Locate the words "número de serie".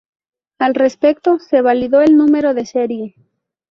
2.17-3.15